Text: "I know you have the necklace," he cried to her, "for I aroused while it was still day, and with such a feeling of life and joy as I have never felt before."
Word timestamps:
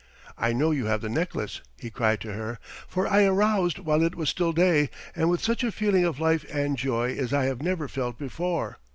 "I 0.35 0.51
know 0.51 0.71
you 0.71 0.87
have 0.87 1.01
the 1.01 1.09
necklace," 1.09 1.61
he 1.77 1.91
cried 1.91 2.21
to 2.21 2.33
her, 2.33 2.57
"for 2.87 3.05
I 3.05 3.23
aroused 3.25 3.77
while 3.77 4.01
it 4.01 4.15
was 4.15 4.31
still 4.31 4.51
day, 4.51 4.89
and 5.15 5.29
with 5.29 5.43
such 5.43 5.63
a 5.63 5.71
feeling 5.71 6.05
of 6.05 6.19
life 6.19 6.43
and 6.51 6.75
joy 6.75 7.15
as 7.15 7.35
I 7.35 7.45
have 7.45 7.61
never 7.61 7.87
felt 7.87 8.17
before." 8.17 8.79